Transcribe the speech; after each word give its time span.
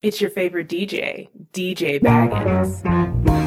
It's 0.00 0.20
your 0.20 0.30
favorite 0.30 0.68
DJ, 0.68 1.28
DJ 1.52 2.00
Baggins. 2.00 3.37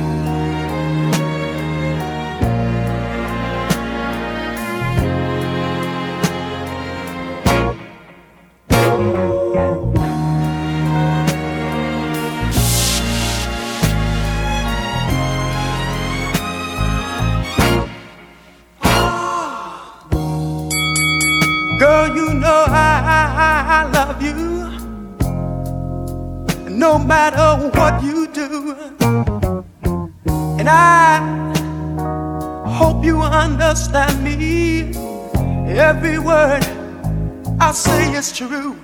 I 38.21 38.23
say 38.23 38.45
true. 38.45 38.77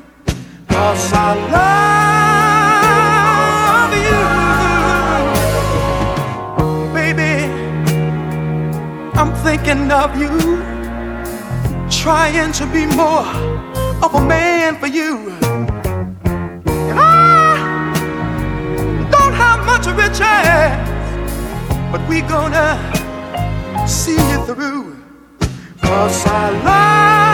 Cause 0.68 1.14
I 1.14 1.36
love 3.86 3.94
you. 4.08 4.22
Baby, 6.92 7.34
I'm 9.14 9.32
thinking 9.46 9.92
of 9.92 10.18
you 10.20 10.34
trying 11.88 12.52
to 12.54 12.66
be 12.66 12.88
more 12.96 13.28
of 14.04 14.16
a 14.16 14.22
man 14.26 14.80
for 14.80 14.88
you. 14.88 15.30
And 16.90 17.00
I 17.00 17.06
don't 19.12 19.36
have 19.44 19.64
much 19.68 19.86
riches, 19.86 20.74
but 21.92 22.02
we 22.10 22.22
gonna 22.22 22.80
see 23.88 24.20
you 24.32 24.44
through. 24.48 24.96
Cause 25.84 26.26
I 26.26 26.50
love 26.66 27.27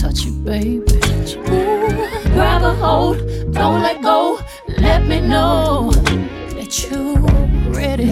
touch 0.00 0.26
it, 0.26 0.44
baby? 0.44 0.78
Grab 2.32 2.62
a 2.62 2.72
hold, 2.74 3.18
don't 3.52 3.82
let 3.82 4.00
go. 4.00 4.40
Let 4.78 5.04
me 5.06 5.20
know 5.20 5.90
that 6.54 6.70
you're 6.84 7.18
ready. 7.72 8.10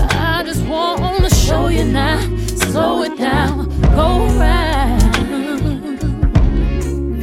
I 0.00 0.42
just 0.44 0.66
want 0.66 1.24
to 1.24 1.34
show 1.34 1.68
you 1.68 1.84
now. 1.84 2.18
Slow 2.46 3.04
it 3.04 3.16
down, 3.16 3.68
go 3.94 4.26
round. 4.36 5.16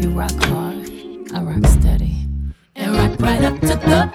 You 0.01 0.09
rock 0.11 0.31
hard, 0.45 0.89
I 1.33 1.41
rock 1.41 1.65
steady. 1.67 2.15
And 2.75 2.95
rock 2.95 3.19
right 3.19 3.43
up 3.43 3.59
to 3.59 3.75
the 3.75 4.14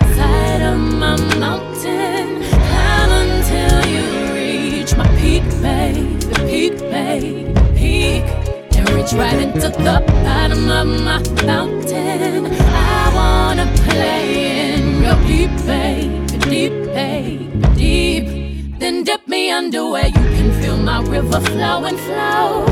And 9.12 9.18
reach 9.18 9.26
right 9.26 9.40
into 9.42 9.70
the 9.70 10.02
bottom 10.24 10.70
of 10.70 10.86
my 10.86 11.18
mountain. 11.44 12.46
I 12.46 13.10
wanna 13.14 13.66
play 13.84 14.74
in 14.74 15.00
real 15.00 15.18
deep, 15.26 15.50
babe. 15.66 16.26
Deep, 16.42 16.72
babe, 16.94 17.76
deep. 17.76 18.78
Then 18.78 19.04
dip 19.04 19.26
me 19.26 19.50
under 19.50 19.90
where 19.90 20.06
you 20.06 20.12
can 20.12 20.52
feel 20.62 20.76
my 20.76 21.00
river 21.02 21.40
flow 21.40 21.84
and 21.84 21.98
flow. 21.98 22.66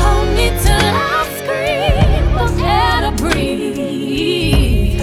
Hold 0.00 0.28
me 0.36 0.48
till 0.62 0.80
I 0.80 1.26
scream, 1.38 2.64
air 2.64 3.00
to 3.02 3.12
breathe. 3.22 5.00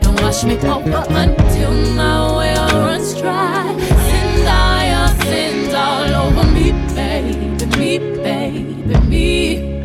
Don't 0.00 0.20
wash 0.22 0.44
me 0.44 0.56
over 0.58 1.06
until 1.10 1.72
my 1.94 2.36
well 2.36 2.68
runs 2.86 3.14
dry. 3.20 3.74
Send 4.08 4.48
all 4.48 4.82
your 4.92 5.08
sins 5.24 5.74
all 5.74 6.14
over 6.26 6.46
me, 6.52 6.72
baby, 6.94 7.66
me, 7.76 7.98
baby, 7.98 9.00
me. 9.08 9.75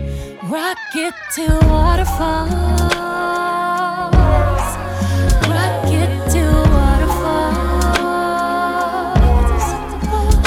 Rocket 0.52 1.16
to 1.36 1.48
waterfalls. 1.70 2.52
Rocket 5.48 6.12
to 6.32 6.44
waterfalls. 6.74 7.64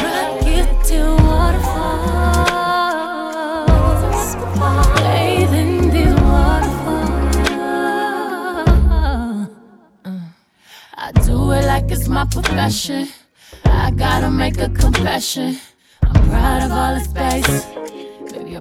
Rocket 0.04 0.68
to 0.88 1.00
waterfalls. 1.24 1.96
Bathe 5.00 5.54
in 5.54 5.72
the 5.88 6.06
waterfall. 6.20 7.08
I 10.98 11.12
do 11.24 11.36
it 11.52 11.64
like 11.64 11.90
it's 11.90 12.08
my 12.08 12.26
profession. 12.26 13.08
I 13.64 13.90
gotta 13.90 14.28
make 14.30 14.58
a 14.58 14.68
confession. 14.68 15.58
I'm 16.02 16.28
proud 16.28 16.62
of 16.62 16.72
all 16.72 16.94
the 16.94 17.00
space 17.00 17.73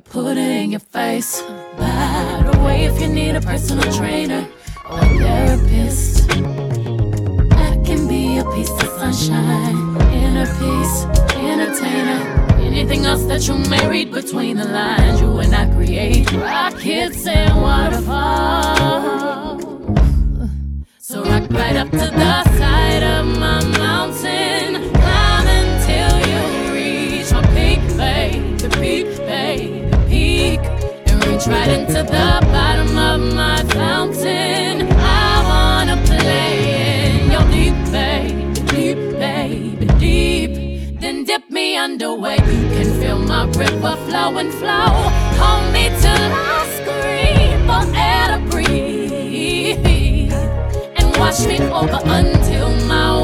put 0.09 0.37
it 0.37 0.47
in 0.63 0.71
your 0.71 0.79
face. 0.79 1.41
By 1.77 2.49
the 2.51 2.59
way, 2.59 2.85
if 2.85 2.99
you 3.01 3.07
need 3.07 3.35
a 3.35 3.41
personal 3.41 3.91
trainer 3.93 4.47
or 4.89 4.99
a 4.99 5.17
therapist, 5.17 6.29
I 6.31 7.81
can 7.85 8.07
be 8.07 8.37
a 8.37 8.45
piece 8.51 8.69
of 8.69 8.89
sunshine, 8.99 9.75
inner 10.11 10.45
peace, 10.45 11.05
entertainer. 11.35 12.21
Anything 12.59 13.05
else 13.05 13.23
that 13.25 13.47
you 13.47 13.57
may 13.69 13.87
read 13.87 14.11
between 14.11 14.57
the 14.57 14.65
lines, 14.65 15.21
you 15.21 15.37
and 15.39 15.53
I 15.53 15.65
create 15.75 16.31
rockets 16.31 17.27
and 17.27 17.61
waterfalls. 17.61 19.63
So 20.97 21.23
rock 21.23 21.49
right 21.51 21.75
up 21.75 21.89
to 21.91 21.97
the 21.97 22.43
right 31.47 31.67
into 31.67 32.03
the 32.03 32.39
bottom 32.51 32.97
of 32.97 33.33
my 33.33 33.57
fountain. 33.73 34.87
I 34.91 35.43
wanna 35.49 35.97
play 36.05 37.15
in 37.17 37.31
your 37.31 37.45
deep, 37.51 37.75
baby, 37.91 38.61
deep, 38.73 38.97
baby, 39.19 39.85
deep. 39.99 40.99
Then 41.01 41.23
dip 41.25 41.49
me 41.49 41.75
underway. 41.77 42.35
You 42.35 42.67
can 42.75 42.89
feel 43.01 43.19
my 43.19 43.45
river 43.45 43.95
flow 44.07 44.37
and 44.37 44.53
flow. 44.53 44.91
Hold 45.41 45.73
me 45.73 45.89
till 46.01 46.31
I 46.53 46.65
scream 46.77 47.65
for 47.67 47.83
air 47.95 48.25
to 48.33 48.39
breathe, 48.49 50.33
and 50.97 51.07
wash 51.17 51.45
me 51.45 51.57
over 51.59 51.99
until 52.05 52.69
my 52.85 53.22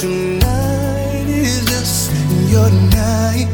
Tonight 0.00 1.26
is 1.28 1.60
just 1.66 2.10
your 2.48 2.70
night. 2.70 3.48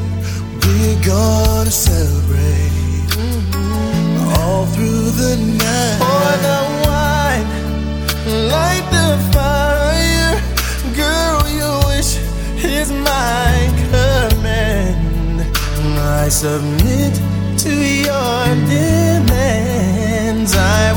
We're 0.63 1.03
gonna 1.05 1.73
celebrate 1.73 2.71
mm-hmm. 3.19 4.39
all 4.39 4.65
through 4.67 5.11
the 5.11 5.37
night. 5.59 5.99
Pour 5.99 6.37
the 6.47 6.61
wine, 6.87 7.49
light 8.49 8.87
the 8.95 9.19
fire. 9.35 10.39
Girl, 10.95 11.43
your 11.51 11.79
wish 11.89 12.15
is 12.63 12.93
my 12.93 13.51
command. 13.91 15.43
I 15.99 16.29
submit 16.29 17.15
to 17.59 17.75
your 17.75 18.55
demands. 18.71 20.55
I 20.55 20.96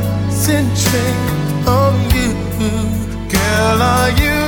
concentrate 0.00 1.66
on 1.66 1.94
you, 2.14 2.32
girl. 3.28 3.82
Are 3.82 4.10
you? 4.10 4.39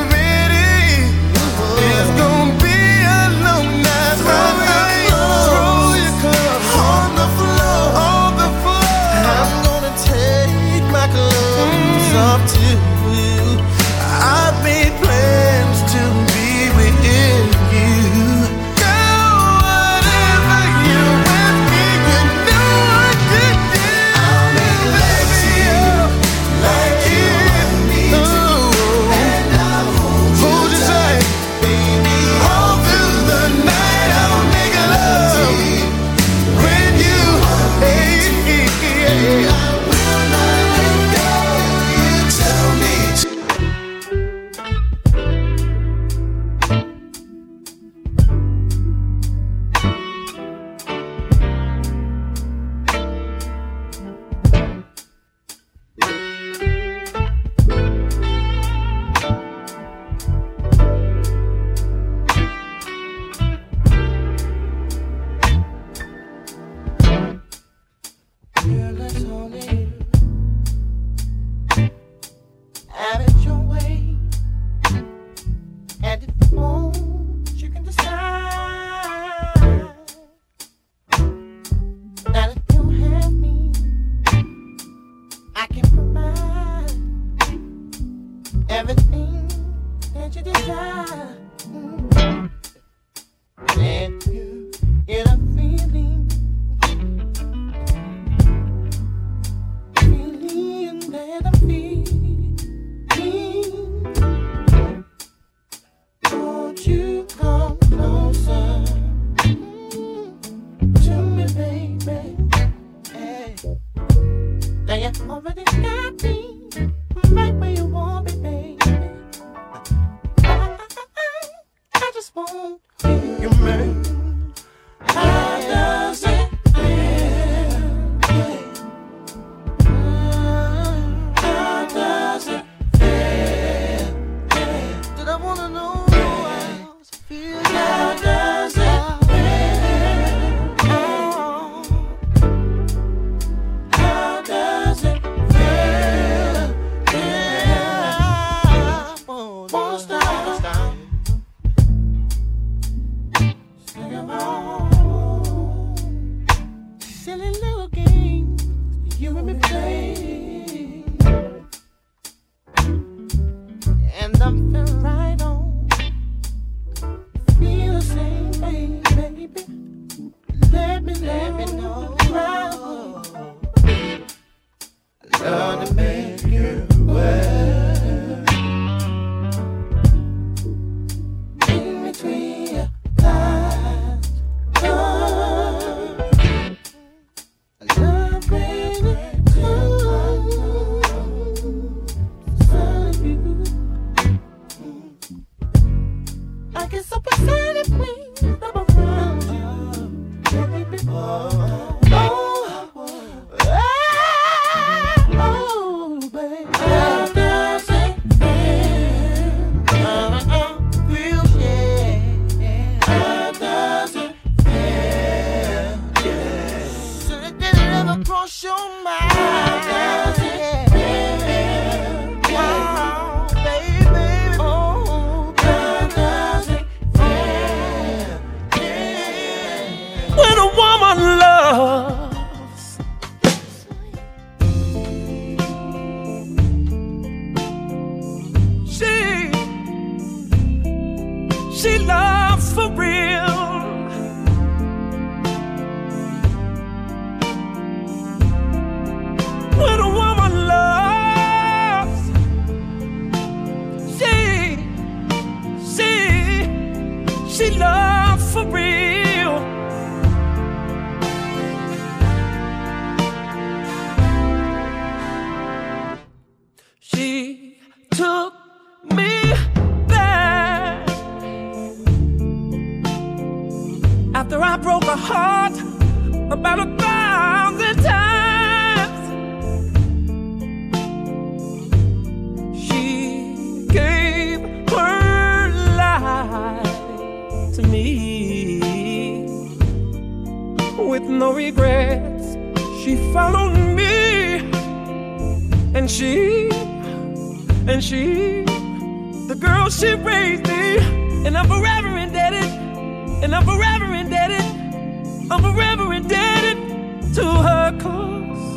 to 307.35 307.45
her 307.45 307.99
cause. 307.99 308.77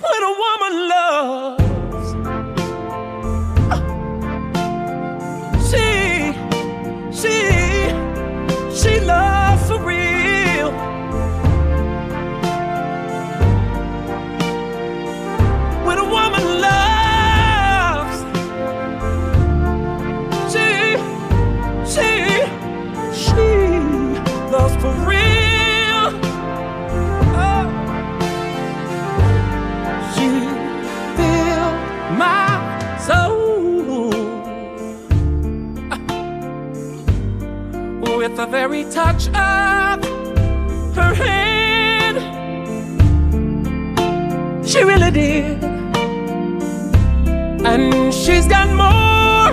When 0.00 0.22
a 0.22 0.32
woman 0.42 0.88
loves. 0.88 1.63
the 38.44 38.50
very 38.50 38.84
touch 38.90 39.28
of 39.28 40.04
her 40.94 41.14
hand. 41.14 42.16
She 44.68 44.82
really 44.84 45.10
did. 45.10 45.64
And 47.64 48.12
she's 48.12 48.46
got 48.46 48.68
more, 48.84 49.52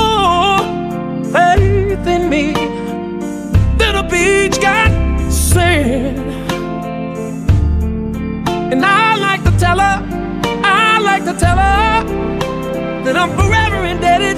more 0.00 0.58
faith 1.32 2.06
in 2.06 2.28
me 2.28 2.52
than 3.78 3.94
a 3.94 4.02
beach 4.02 4.60
got 4.60 4.90
sand. 5.32 6.18
And 8.72 8.84
I 8.84 9.16
like 9.16 9.42
to 9.44 9.52
tell 9.58 9.78
her, 9.78 10.02
I 10.62 10.98
like 11.00 11.24
to 11.24 11.32
tell 11.32 11.56
her 11.56 12.04
that 13.04 13.16
I'm 13.16 13.30
forever 13.30 13.86
indebted, 13.86 14.36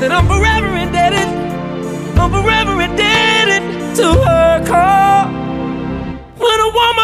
that 0.00 0.12
I'm 0.12 0.28
forever 0.28 0.76
indebted. 0.76 1.37
I'm 2.20 2.30
forever 2.32 2.80
indebted 2.82 3.96
to 3.96 4.06
her 4.12 4.66
call. 4.66 5.28
When 6.36 6.60
a 6.60 6.70
woman 6.78 6.97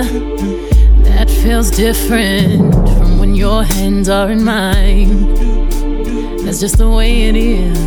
That 0.00 1.28
feels 1.28 1.70
different 1.70 2.72
from 2.74 3.18
when 3.18 3.34
your 3.34 3.64
hands 3.64 4.08
are 4.08 4.30
in 4.30 4.42
mine. 4.42 5.36
That's 6.44 6.60
just 6.60 6.78
the 6.78 6.88
way 6.88 7.24
it 7.28 7.36
is. 7.36 7.78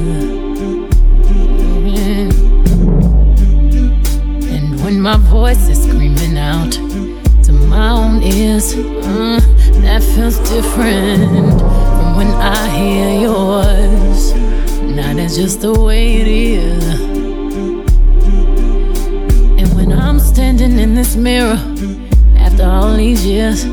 And 4.53 4.83
when 4.83 5.01
my 5.01 5.17
voice 5.17 5.67
is 5.69 5.81
screaming 5.83 6.37
out 6.37 6.73
to 7.45 7.51
my 7.51 7.89
own 7.89 8.21
ears, 8.21 8.75
uh, 8.75 9.39
that 9.81 10.03
feels 10.03 10.37
different 10.49 11.59
from 11.59 12.15
when 12.15 12.27
I 12.27 12.67
hear 12.69 13.21
yours. 13.21 14.33
Now 14.83 15.13
that's 15.15 15.35
just 15.35 15.61
the 15.61 15.73
way 15.73 16.17
it 16.21 16.27
is. 16.27 16.99
And 19.59 19.73
when 19.75 19.91
I'm 19.91 20.19
standing 20.19 20.77
in 20.77 20.93
this 20.93 21.15
mirror 21.15 21.57
after 22.53 22.69
all 22.69 22.95
these 22.95 23.25
years, 23.25 23.65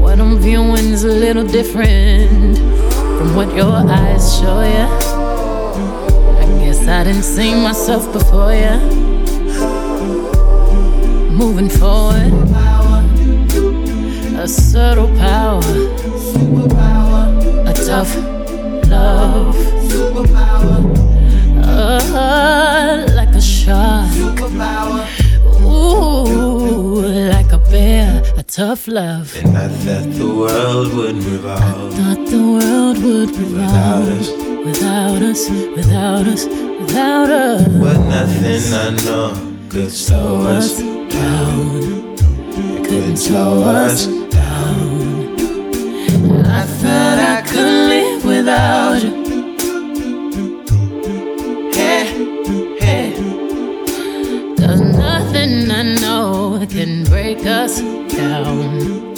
what 0.00 0.18
I'm 0.18 0.38
viewing 0.38 0.86
is 0.94 1.04
a 1.04 1.08
little 1.08 1.46
different 1.46 2.56
from 2.56 3.36
what 3.36 3.54
your 3.54 3.72
eyes 3.72 4.38
show 4.38 4.62
ya. 4.62 4.88
I 6.38 6.46
guess 6.60 6.88
I 6.88 7.04
didn't 7.04 7.24
see 7.24 7.52
myself 7.52 8.10
before 8.10 8.54
ya. 8.54 8.78
Moving 11.30 11.68
forward, 11.68 12.32
a 14.38 14.48
subtle 14.48 15.08
power, 15.18 15.60
a 17.66 17.74
tough 17.74 18.16
love, 18.88 19.56
uh, 21.58 22.79
tough 28.60 28.86
love. 28.88 29.34
And 29.36 29.56
I 29.56 29.68
thought 29.68 30.10
the 30.18 30.28
world 30.28 30.92
would 30.92 31.16
revolve 31.24 31.94
Thought 31.94 32.26
the 32.26 32.42
world 32.58 32.98
would 33.02 33.30
without 33.30 34.02
us. 34.18 34.28
without 34.66 35.22
us, 35.22 35.48
without 35.76 36.26
us, 36.26 36.44
without 36.80 37.30
us. 37.30 37.66
But 37.84 37.98
nothing 38.16 38.64
I 38.84 38.90
know 39.06 39.28
could 39.70 39.90
slow 39.90 40.42
us 40.42 40.78
down. 40.78 42.16
couldn't 42.84 43.16
slow 43.16 43.62
us 43.62 44.06
down. 44.28 45.40
I 46.44 46.62
thought 46.80 47.18
I 47.34 47.40
could 47.50 47.76
live 47.94 48.24
without 48.26 49.02
you. 49.02 49.12
Hey, 51.72 52.04
hey. 52.84 53.08
Nothing 54.58 55.70
I 55.70 55.82
know 56.02 56.66
can 56.68 57.04
break 57.04 57.46
us 57.46 57.80
down. 58.12 59.14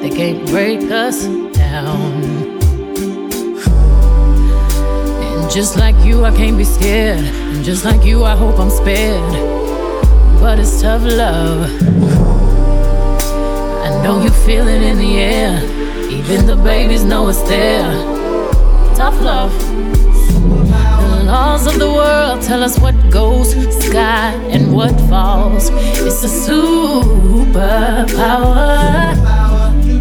They 0.00 0.10
can't 0.10 0.46
break 0.48 0.90
us 0.90 1.24
down. 1.52 2.22
And 5.22 5.50
just 5.50 5.76
like 5.76 5.96
you, 6.04 6.24
I 6.24 6.34
can't 6.36 6.56
be 6.56 6.64
scared. 6.64 7.18
And 7.18 7.64
just 7.64 7.84
like 7.84 8.04
you, 8.04 8.24
I 8.24 8.36
hope 8.36 8.58
I'm 8.58 8.70
spared. 8.70 9.32
But 10.40 10.58
it's 10.58 10.80
tough 10.82 11.02
love. 11.02 11.70
I 13.86 14.02
know 14.02 14.22
you 14.22 14.30
feel 14.30 14.68
it 14.68 14.82
in 14.82 14.98
the 14.98 15.16
air. 15.18 15.62
Even 16.10 16.46
the 16.46 16.56
babies 16.56 17.04
know 17.04 17.28
it's 17.28 17.42
there. 17.42 17.90
Tough 18.94 19.20
love. 19.20 19.93
Laws 21.34 21.66
of 21.66 21.80
the 21.80 21.90
world 21.90 22.42
tell 22.42 22.62
us 22.62 22.78
what 22.78 22.94
goes 23.10 23.50
sky 23.86 24.30
and 24.54 24.72
what 24.72 24.94
falls. 25.10 25.68
It's 26.06 26.22
a 26.22 26.28
superpower. 26.46 28.06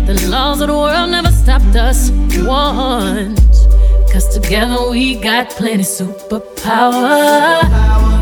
The 0.05 0.13
laws 0.29 0.61
of 0.61 0.67
the 0.67 0.77
world 0.77 1.09
never 1.09 1.31
stopped 1.31 1.75
us 1.75 2.11
once. 2.37 3.65
Cause 4.11 4.29
together 4.31 4.91
we 4.91 5.15
got 5.15 5.49
plenty 5.49 5.81
superpower. 5.81 8.12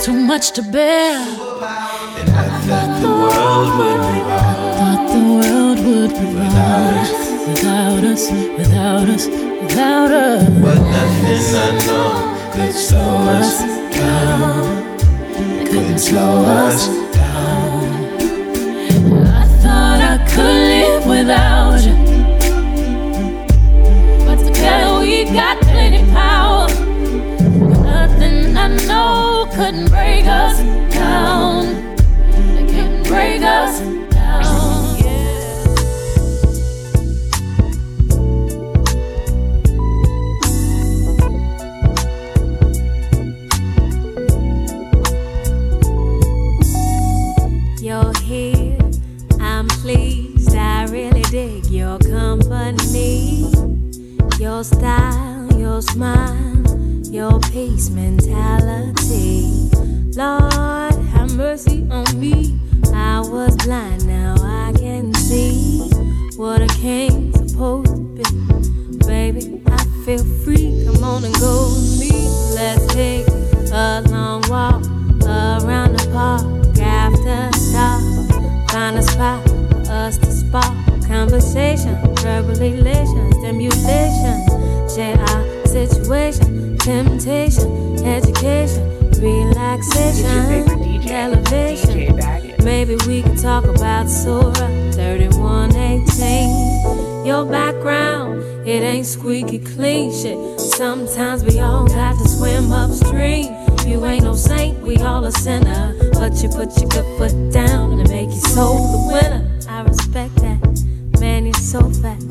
Too 0.00 0.12
much 0.12 0.52
to 0.52 0.62
bear. 0.62 1.18
And 1.18 2.30
I 2.30 2.48
thought 2.66 3.00
the 3.00 3.08
world 3.08 3.68
would 3.78 4.00
revolve 4.14 4.76
Thought 4.78 5.04
the 5.12 5.22
world 5.34 5.78
would 5.86 6.12
revolve 6.12 7.48
without 7.48 8.04
us, 8.04 8.30
without 8.30 9.08
us, 9.08 9.26
without 9.26 10.10
us. 10.10 10.48
But 10.60 10.78
nothing 10.78 11.42
I 11.56 11.70
know 11.86 12.08
could 12.52 12.74
slow 12.74 13.16
us 13.38 13.58
down 13.94 14.98
Couldn't 15.66 15.98
slow 15.98 16.44
us 16.44 16.86
down 17.14 17.84
I 19.26 19.46
thought 19.62 20.00
I 20.00 20.16
could 20.30 20.58
live 20.72 21.06
without 21.06 21.80
you. 21.82 21.96
But 24.26 24.38
together 24.44 25.00
we 25.00 25.24
got 25.24 25.67
couldn't 29.58 29.90
break 29.90 30.24
us 30.24 30.60
down. 30.94 31.96
They 32.54 32.64
can't 32.68 33.04
break 33.08 33.42
us 33.42 33.80
down. 34.14 34.44
You're 47.82 48.16
here, 48.20 48.78
I'm 49.40 49.66
pleased. 49.66 50.54
I 50.54 50.84
really 50.84 51.22
dig 51.32 51.66
your 51.66 51.98
company, 51.98 53.50
your 54.38 54.62
style, 54.62 55.52
your 55.58 55.82
smile, 55.82 56.62
your 57.10 57.40
peace 57.40 57.90
mentality. 57.90 58.27
Lord, 60.18 60.94
have 61.12 61.32
mercy 61.36 61.86
on 61.92 62.18
me. 62.18 62.58
I 62.92 63.20
was 63.20 63.54
blind, 63.64 64.04
now 64.04 64.34
I 64.40 64.72
can 64.76 65.14
see 65.14 65.88
what 66.36 66.60
a 66.60 66.66
king's 66.66 67.17
about 94.08 94.08
Surah 94.08 94.52
3118. 94.92 97.26
Your 97.26 97.44
background, 97.44 98.42
it 98.66 98.82
ain't 98.82 99.04
squeaky 99.06 99.58
clean 99.58 100.10
shit. 100.12 100.38
Sometimes 100.60 101.44
we 101.44 101.60
all 101.60 101.86
got 101.86 102.18
to 102.18 102.26
swim 102.28 102.72
upstream. 102.72 103.54
You 103.86 104.06
ain't 104.06 104.24
no 104.24 104.34
saint, 104.34 104.80
we 104.80 104.96
all 104.98 105.24
a 105.24 105.32
sinner. 105.32 105.94
But 106.14 106.42
you 106.42 106.48
put 106.48 106.80
your 106.80 106.88
good 106.88 107.04
foot 107.18 107.52
down 107.52 108.00
and 108.00 108.08
make 108.08 108.30
your 108.30 108.40
soul 108.40 108.78
the 108.92 108.98
winner. 109.12 109.46
I 109.68 109.82
respect 109.82 110.36
that. 110.36 110.58
Man, 111.20 111.44
you're 111.44 111.52
so 111.54 111.90
fat. 111.90 112.22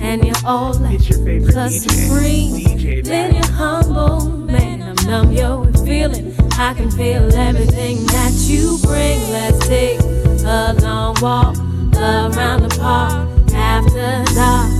And 0.00 0.24
you're 0.24 0.34
all 0.44 0.72
that. 0.74 0.92
It's 0.92 1.08
your 1.08 1.24
favorite 1.24 1.52
Plus 1.52 1.84
DJ, 1.84 1.90
supreme. 1.90 2.52
DJ 2.78 3.04
Then 3.04 3.34
you're 3.34 3.52
humble, 3.52 4.28
man. 4.28 4.82
I'm 4.82 4.94
numb, 5.06 5.32
yo, 5.32 5.64
feeling. 5.84 6.32
I 6.58 6.74
can 6.74 6.90
feel 6.90 7.32
everything 7.34 8.04
that 8.06 8.32
you 8.46 8.78
bring. 8.82 9.20
Let's 9.32 9.66
take 9.66 10.13
a 10.44 10.74
long 10.82 11.14
walk 11.20 11.56
around 11.96 12.62
the 12.62 12.76
park 12.78 13.28
after 13.54 14.24
dark. 14.34 14.70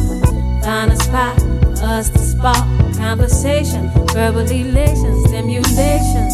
Find 0.65 0.93
a 0.93 0.97
spot 0.97 1.41
for 1.41 1.85
us 1.85 2.11
to 2.11 2.19
spark 2.19 2.97
conversation, 2.97 3.91
verbal 4.13 4.41
elation, 4.51 5.25
stimulation. 5.27 6.31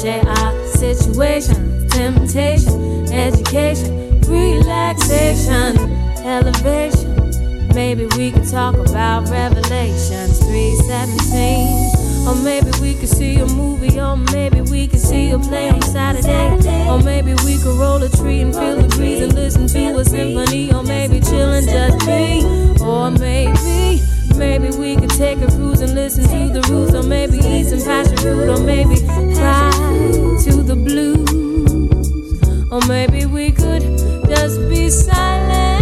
Share 0.00 0.26
our 0.26 0.66
situation, 0.68 1.88
temptation, 1.88 3.06
education, 3.12 4.20
relaxation, 4.22 5.76
elevation. 6.24 7.68
Maybe 7.74 8.06
we 8.16 8.32
could 8.32 8.48
talk 8.48 8.74
about 8.74 9.28
Revelations 9.30 10.38
317. 10.38 11.81
Or 12.26 12.36
maybe 12.36 12.70
we 12.80 12.94
could 12.94 13.08
see 13.08 13.36
a 13.36 13.46
movie, 13.46 14.00
or 14.00 14.16
maybe 14.16 14.60
we 14.60 14.86
could 14.86 15.00
see 15.00 15.30
a 15.30 15.38
play 15.38 15.68
on 15.70 15.82
Saturday. 15.82 16.48
Or 16.88 16.98
maybe 17.02 17.34
we 17.44 17.58
could 17.58 17.76
roll 17.78 18.02
a 18.02 18.08
tree 18.08 18.40
and 18.40 18.54
feel 18.54 18.76
the 18.76 18.88
breeze 18.96 19.22
and 19.22 19.34
listen 19.34 19.66
to 19.66 19.98
a 19.98 20.04
symphony. 20.04 20.72
Or 20.72 20.82
maybe 20.82 21.20
chill 21.20 21.52
and 21.52 21.66
just 21.66 21.98
be. 22.06 22.44
Or 22.82 23.10
maybe, 23.10 24.00
maybe 24.36 24.70
we 24.76 24.96
could 24.96 25.10
take 25.10 25.38
a 25.40 25.46
cruise 25.46 25.80
and 25.80 25.94
listen 25.94 26.24
to 26.24 26.60
the 26.60 26.62
roots. 26.70 26.94
Or 26.94 27.02
maybe 27.02 27.38
eat 27.38 27.66
some 27.66 27.82
passion 27.82 28.16
fruit. 28.16 28.48
Or 28.48 28.60
maybe 28.62 28.96
fly 28.96 29.70
to 30.44 30.62
the 30.62 30.76
blues. 30.76 32.72
Or 32.72 32.80
maybe 32.86 33.26
we 33.26 33.50
could 33.52 33.82
just 34.28 34.68
be 34.68 34.88
silent. 34.90 35.81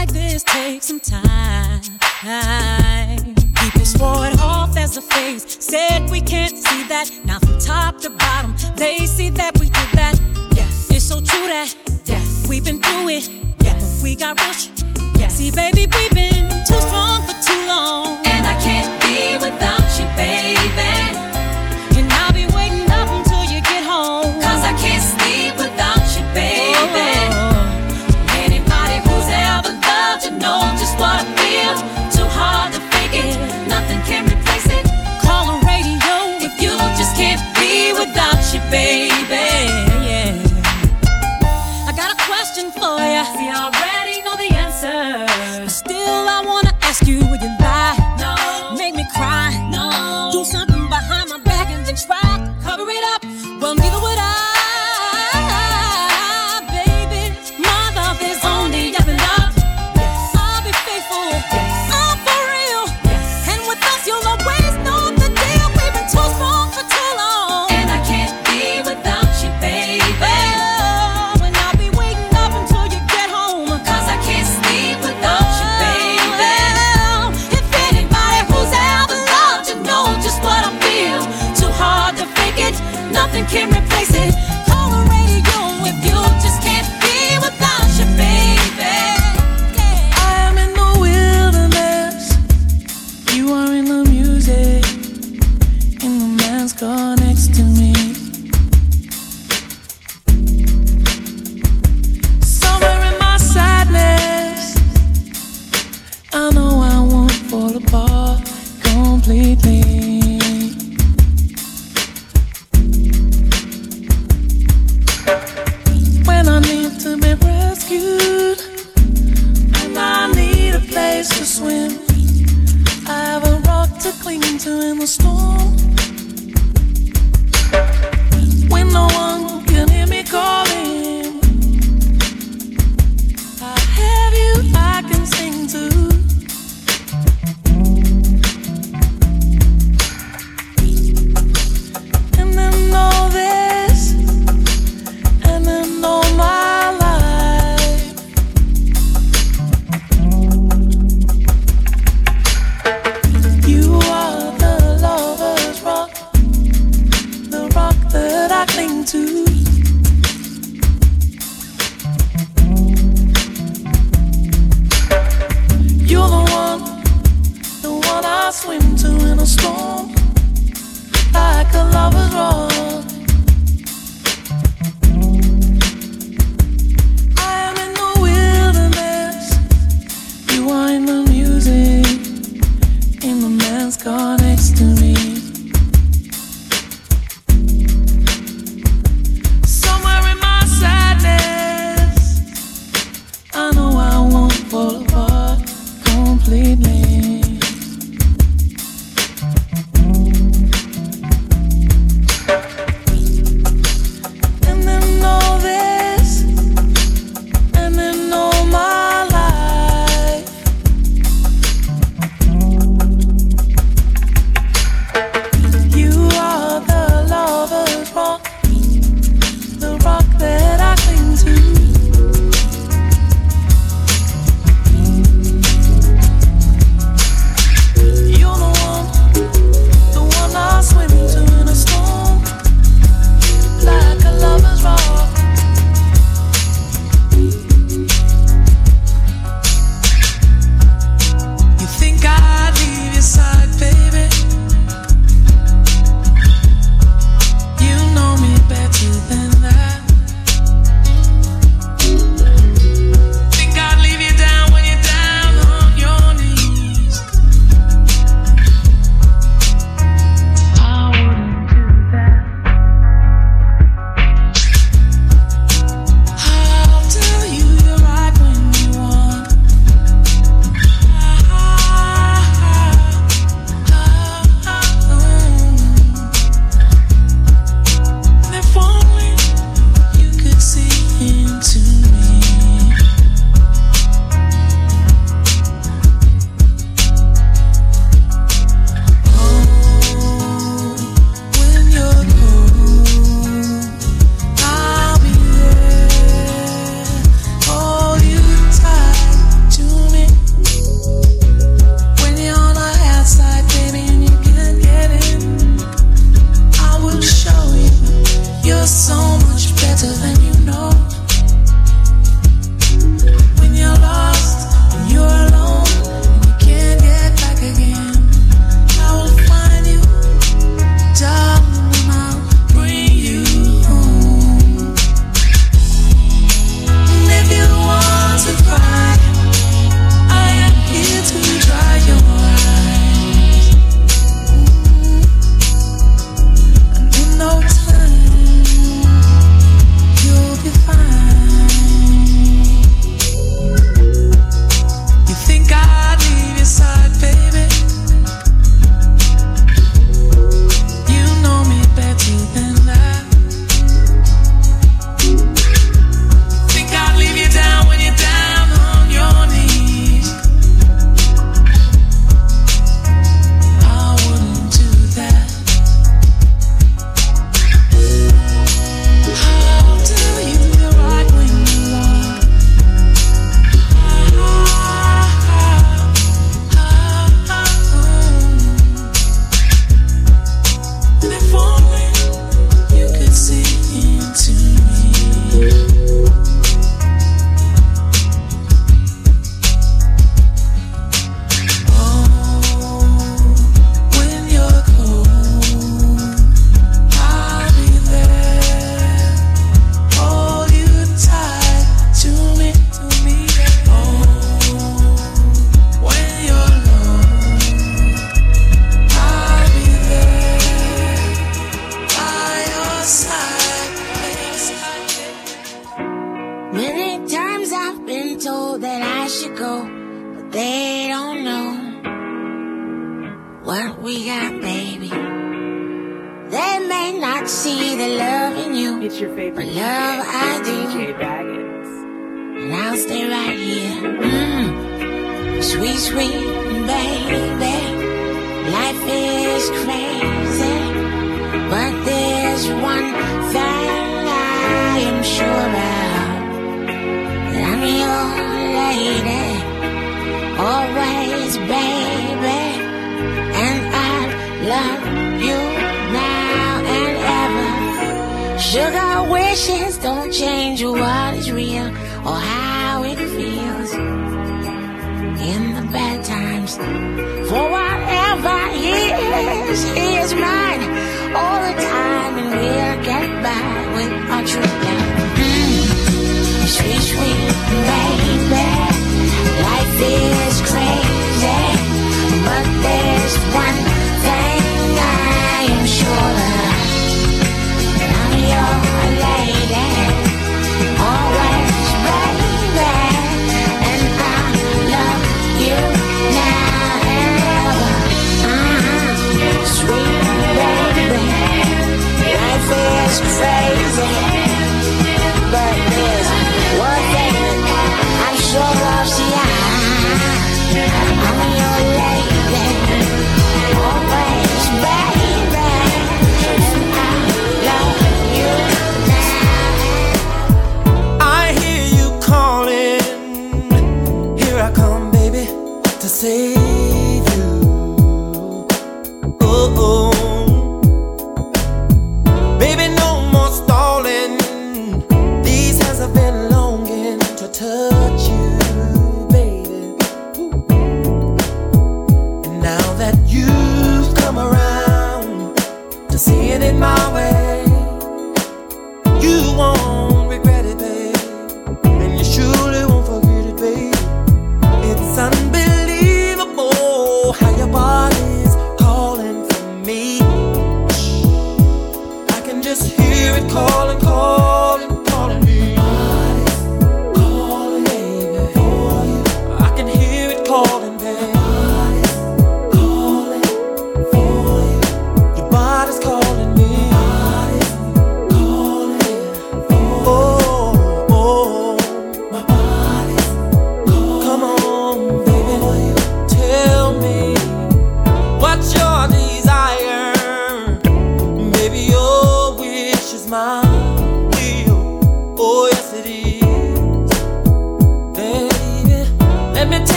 Like 0.00 0.12
this 0.14 0.42
takes 0.44 0.86
some 0.86 0.98
time. 0.98 1.82
People 3.60 3.84
swore 3.84 4.26
it 4.28 4.40
off 4.40 4.74
as 4.78 4.96
a 4.96 5.02
phase, 5.02 5.44
said 5.62 6.08
we 6.10 6.22
can't 6.22 6.56
see 6.56 6.82
that. 6.88 7.10
Now 7.26 7.38
from 7.38 7.58
top 7.58 8.00
to 8.00 8.08
bottom, 8.08 8.54
they 8.76 9.04
see 9.04 9.28
that 9.28 9.58
we 9.60 9.66
did 9.66 9.90
that. 10.00 10.18
Yes, 10.56 10.90
it's 10.90 11.04
so 11.04 11.16
true 11.16 11.46
that 11.48 11.74
yes, 12.06 12.46
we've 12.48 12.64
been 12.64 12.80
through 12.80 13.08
it. 13.10 13.28
Yes, 13.62 14.02
we 14.02 14.16
got 14.16 14.40
rush. 14.40 14.70
Yes, 15.18 15.34
see, 15.34 15.50
baby, 15.50 15.86
we've 15.94 16.14
been 16.14 16.39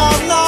No, 0.00 0.08
no. 0.28 0.39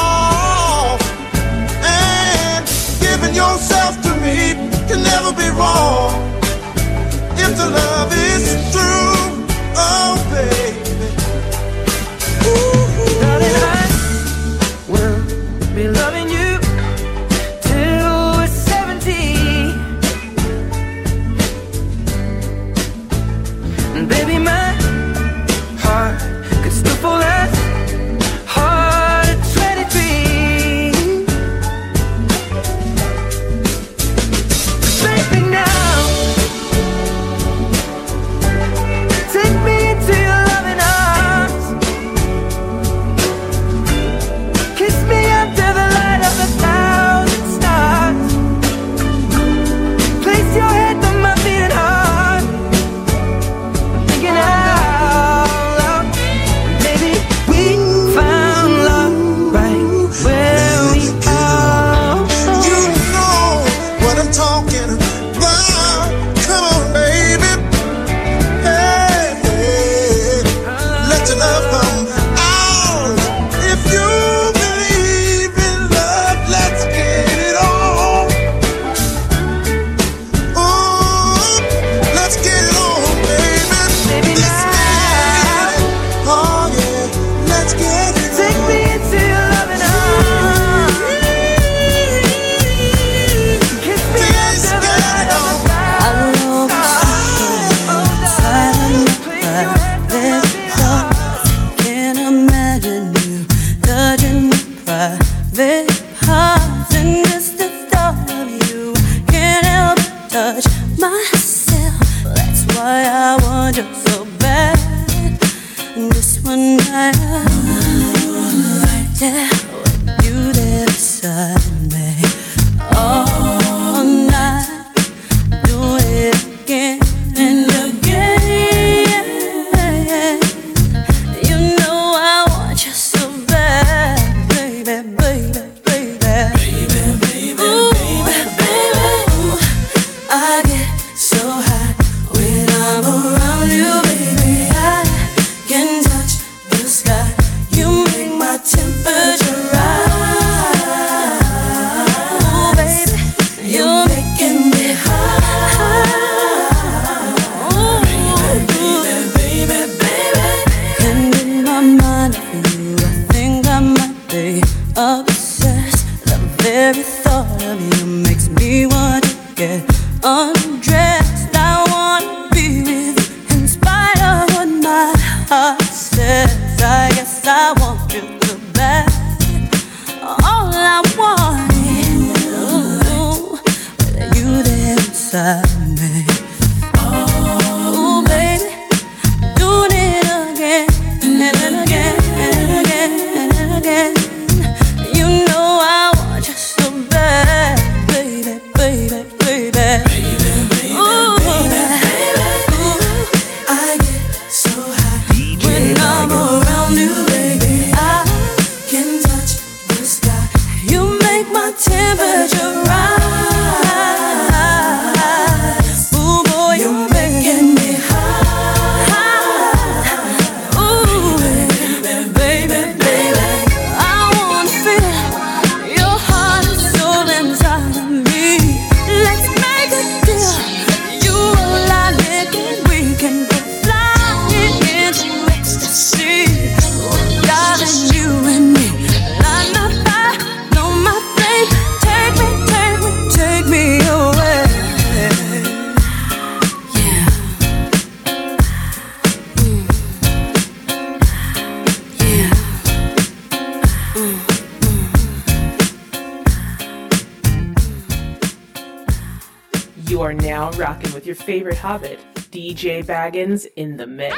Hobbit, 261.43 262.21
DJ 262.53 263.05
Baggins 263.05 263.67
in 263.75 263.97
the 263.97 264.07
mix. 264.07 264.37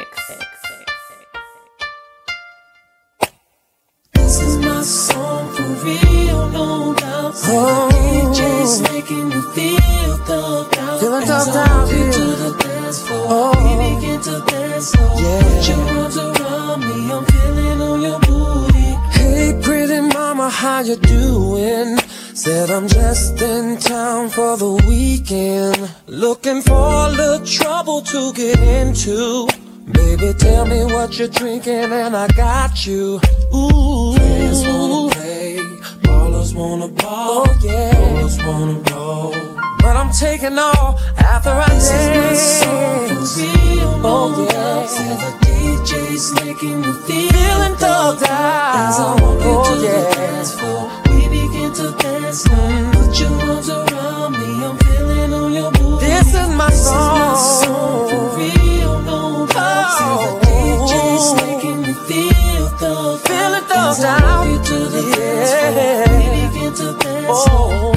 This 4.15 4.41
is 4.41 4.57
my 4.57 4.81
song 4.81 5.53
for 5.53 5.63
real, 5.85 6.49
no 6.49 6.95
doubt. 6.95 7.35
Oh. 7.45 7.91
DJ's 7.93 8.81
making 8.81 9.29
me 9.29 9.35
feel 9.53 10.17
thugged 10.25 10.79
out. 10.79 11.01
Feeling 11.01 11.23
thugged 11.25 11.55
out, 11.55 11.93
yeah. 11.93 12.11
to 12.11 12.25
the 12.43 12.57
dance 12.63 13.03
floor. 13.03 13.27
Oh. 13.29 13.53
We 13.61 14.01
begin 14.01 14.21
to 14.23 14.45
dance 14.51 14.87
slow. 14.87 15.15
Yeah. 15.19 15.43
Put 15.43 15.69
your 15.69 15.81
arms 15.99 16.17
around 16.17 16.81
me, 16.81 17.13
I'm 17.13 17.25
feeling 17.27 17.81
on 17.83 18.01
your 18.01 18.21
booty. 18.21 18.97
Hey, 19.13 19.61
pretty 19.63 20.01
mama, 20.01 20.49
how 20.49 20.81
you 20.81 20.97
doing? 20.97 21.99
Said 22.37 22.69
I'm 22.69 22.89
just 22.89 23.41
in 23.41 23.79
town 23.79 24.29
for 24.29 24.57
the 24.57 24.73
weekend. 24.89 25.89
Looking 26.09 26.63
for 26.63 27.07
a 27.07 27.09
little 27.09 27.47
trouble 27.47 28.03
to 28.03 28.33
get 28.33 28.59
into. 28.59 29.47
Baby, 29.87 30.35
tell 30.37 30.67
me 30.67 30.85
what 30.85 31.17
you're 31.17 31.29
drinking 31.29 31.93
and 31.93 32.17
I 32.17 32.27
got 32.35 32.85
you. 32.85 33.21
Ooh. 33.55 34.17
Players 34.17 34.67
wanna 34.67 35.15
play, 35.15 35.59
ballers 36.03 36.55
wanna 36.57 36.89
ball. 36.89 37.45
Oh, 37.47 37.61
yeah. 37.63 37.95
Ballers 37.95 38.45
wanna 38.45 38.81
roll. 38.91 39.31
But 39.79 39.97
I'm 39.97 40.11
taking 40.11 40.59
all 40.59 40.99
after 41.19 41.51
I 41.51 41.69
see 41.79 41.95
this 42.19 42.65
dance. 42.65 42.67
Is 42.67 42.67
my 42.67 42.67
song 42.67 43.09
for 43.09 43.43
real 43.43 44.01
oh, 44.05 44.49
yeah. 44.51 45.15
The 45.23 45.47
DJ's 45.47 46.33
making 46.45 46.81
me 46.81 46.93
feel 47.07 47.31
feeling 47.31 47.75
thugged 47.79 48.27
out. 48.27 48.89
As 48.89 48.99
I 48.99 49.13
walk 49.23 49.39
oh, 49.41 49.73
into 49.73 49.87
yeah. 49.87 50.01
the 50.01 50.15
dance 50.17 50.55
floor 50.55 51.04
begin 51.35 51.73
to 51.75 51.87
dance 52.03 52.47
now. 52.49 52.93
Put 52.93 53.21
your 53.21 53.33
arms 53.49 53.69
around 53.69 54.33
me, 54.39 54.51
I'm 54.67 54.77
feeling 54.79 55.33
on 55.33 55.53
your 55.53 55.71
booty. 55.73 56.07
This 56.07 56.29
is 56.41 56.49
my 56.61 56.71
this 56.71 56.87
song. 56.87 57.17
Is 57.17 57.27
my 57.27 57.35
song 57.63 58.09
for 58.11 58.27
real, 58.39 58.95
no. 59.09 59.21
Oh. 59.57 59.97
See 59.97 60.17
the 60.25 60.33
DJ's 60.47 61.27
making 61.43 61.79
me 61.83 61.93
feel 62.09 62.65
the 62.83 62.95
feeling 63.27 63.67
thugged 63.71 64.05
out. 64.05 64.45
You 64.49 64.59
to 64.69 64.79
the 64.95 65.03
yeah. 65.09 65.17
dance 65.17 65.53
floor, 65.61 66.19
we 66.19 66.27
begin 66.47 66.73
to 66.81 66.87
dance 67.03 67.45
oh. 67.49 67.93
now. 67.93 67.94